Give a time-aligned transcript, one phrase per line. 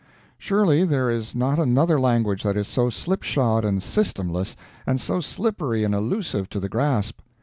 [0.39, 4.55] Surely there is not another language that is so slipshod and systemless,
[4.87, 7.19] and so slippery and elusive to the grasp.